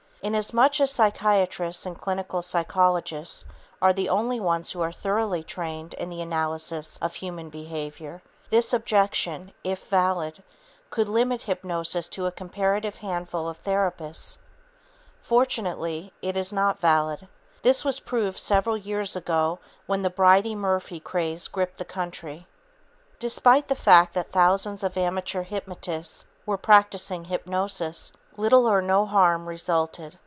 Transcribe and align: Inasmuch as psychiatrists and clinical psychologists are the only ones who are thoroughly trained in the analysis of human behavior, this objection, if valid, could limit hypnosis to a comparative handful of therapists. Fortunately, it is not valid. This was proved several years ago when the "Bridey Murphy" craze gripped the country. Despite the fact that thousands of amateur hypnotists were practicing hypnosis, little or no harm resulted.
Inasmuch 0.23 0.79
as 0.79 0.91
psychiatrists 0.91 1.83
and 1.83 1.99
clinical 1.99 2.43
psychologists 2.43 3.43
are 3.81 3.91
the 3.91 4.07
only 4.07 4.39
ones 4.39 4.71
who 4.71 4.79
are 4.81 4.91
thoroughly 4.91 5.41
trained 5.41 5.95
in 5.95 6.11
the 6.11 6.21
analysis 6.21 6.99
of 6.99 7.15
human 7.15 7.49
behavior, 7.49 8.21
this 8.51 8.71
objection, 8.71 9.51
if 9.63 9.87
valid, 9.87 10.43
could 10.91 11.09
limit 11.09 11.41
hypnosis 11.41 12.07
to 12.09 12.27
a 12.27 12.31
comparative 12.31 12.97
handful 12.99 13.49
of 13.49 13.63
therapists. 13.63 14.37
Fortunately, 15.23 16.13
it 16.21 16.37
is 16.37 16.53
not 16.53 16.79
valid. 16.79 17.27
This 17.63 17.83
was 17.83 17.99
proved 17.99 18.37
several 18.37 18.77
years 18.77 19.15
ago 19.15 19.57
when 19.87 20.03
the 20.03 20.11
"Bridey 20.11 20.53
Murphy" 20.53 20.99
craze 20.99 21.47
gripped 21.47 21.79
the 21.79 21.83
country. 21.83 22.45
Despite 23.19 23.69
the 23.69 23.75
fact 23.75 24.13
that 24.13 24.31
thousands 24.31 24.83
of 24.83 24.97
amateur 24.97 25.41
hypnotists 25.41 26.27
were 26.45 26.57
practicing 26.57 27.25
hypnosis, 27.25 28.11
little 28.37 28.65
or 28.65 28.81
no 28.81 29.05
harm 29.05 29.45
resulted. 29.45 30.17